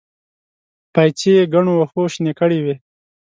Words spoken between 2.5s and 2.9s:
وې.